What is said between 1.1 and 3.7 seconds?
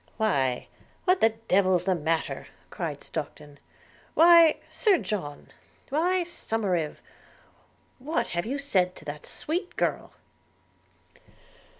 the devil's the matter?' cried Stockton.